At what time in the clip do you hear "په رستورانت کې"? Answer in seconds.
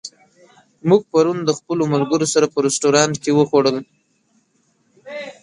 2.53-3.31